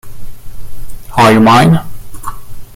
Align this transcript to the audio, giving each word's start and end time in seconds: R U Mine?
R 1.15 1.31
U 1.37 1.39
Mine? 1.39 1.79